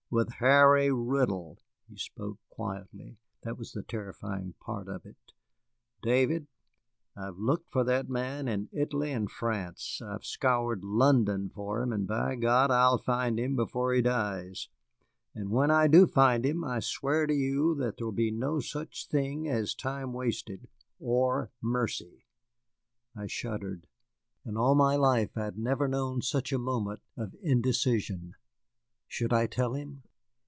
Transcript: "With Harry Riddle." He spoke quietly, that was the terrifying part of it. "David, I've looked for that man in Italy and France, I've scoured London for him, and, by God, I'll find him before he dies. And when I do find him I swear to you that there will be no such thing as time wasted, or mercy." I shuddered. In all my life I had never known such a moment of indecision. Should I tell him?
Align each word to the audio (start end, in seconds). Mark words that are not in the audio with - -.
"With 0.13 0.29
Harry 0.39 0.91
Riddle." 0.91 1.57
He 1.87 1.95
spoke 1.95 2.37
quietly, 2.49 3.15
that 3.43 3.57
was 3.57 3.71
the 3.71 3.81
terrifying 3.81 4.55
part 4.59 4.89
of 4.89 5.05
it. 5.05 5.15
"David, 6.01 6.47
I've 7.15 7.37
looked 7.37 7.71
for 7.71 7.85
that 7.85 8.09
man 8.09 8.49
in 8.49 8.67
Italy 8.73 9.13
and 9.13 9.31
France, 9.31 10.01
I've 10.05 10.25
scoured 10.25 10.83
London 10.83 11.47
for 11.49 11.81
him, 11.81 11.93
and, 11.93 12.05
by 12.07 12.35
God, 12.35 12.71
I'll 12.71 12.97
find 12.97 13.39
him 13.39 13.55
before 13.55 13.93
he 13.93 14.01
dies. 14.01 14.67
And 15.33 15.49
when 15.49 15.71
I 15.71 15.87
do 15.87 16.05
find 16.07 16.45
him 16.45 16.61
I 16.61 16.81
swear 16.81 17.25
to 17.25 17.33
you 17.33 17.73
that 17.75 17.95
there 17.95 18.05
will 18.05 18.11
be 18.11 18.31
no 18.31 18.59
such 18.59 19.07
thing 19.07 19.47
as 19.47 19.73
time 19.73 20.11
wasted, 20.11 20.67
or 20.99 21.51
mercy." 21.61 22.25
I 23.15 23.27
shuddered. 23.27 23.87
In 24.45 24.57
all 24.57 24.75
my 24.75 24.97
life 24.97 25.37
I 25.37 25.45
had 25.45 25.57
never 25.57 25.87
known 25.87 26.21
such 26.21 26.51
a 26.51 26.59
moment 26.59 26.99
of 27.15 27.33
indecision. 27.41 28.33
Should 29.07 29.33
I 29.33 29.45
tell 29.45 29.73
him? 29.73 30.03